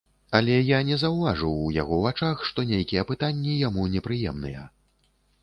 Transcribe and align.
Але 0.37 0.53
я 0.67 0.77
не 0.87 0.95
заўважыў 1.01 1.51
ў 1.51 1.69
яго 1.81 1.99
вачах, 2.07 2.41
што 2.49 2.67
нейкія 2.73 3.05
пытанні 3.11 3.55
яму 3.67 3.87
непрыемныя. 3.99 4.67